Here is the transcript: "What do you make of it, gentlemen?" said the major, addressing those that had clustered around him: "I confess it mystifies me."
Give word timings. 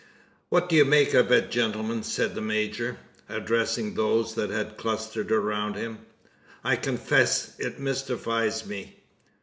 "What 0.49 0.67
do 0.67 0.75
you 0.75 0.83
make 0.83 1.13
of 1.13 1.31
it, 1.31 1.51
gentlemen?" 1.51 2.01
said 2.01 2.33
the 2.33 2.41
major, 2.41 2.97
addressing 3.29 3.93
those 3.93 4.33
that 4.33 4.49
had 4.49 4.75
clustered 4.75 5.31
around 5.31 5.75
him: 5.75 5.99
"I 6.63 6.75
confess 6.75 7.53
it 7.59 7.77
mystifies 7.79 8.65
me." 8.65 9.03